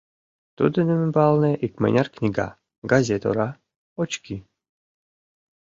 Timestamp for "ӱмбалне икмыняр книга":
0.95-2.47